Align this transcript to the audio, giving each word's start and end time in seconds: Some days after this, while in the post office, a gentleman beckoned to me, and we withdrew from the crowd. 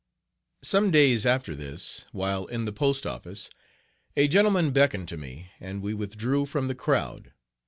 Some 0.63 0.89
days 0.89 1.27
after 1.27 1.53
this, 1.53 2.07
while 2.11 2.45
in 2.47 2.65
the 2.65 2.71
post 2.73 3.05
office, 3.05 3.51
a 4.17 4.27
gentleman 4.27 4.71
beckoned 4.71 5.07
to 5.09 5.17
me, 5.17 5.51
and 5.59 5.83
we 5.83 5.93
withdrew 5.93 6.47
from 6.47 6.67
the 6.67 6.73
crowd. 6.73 7.33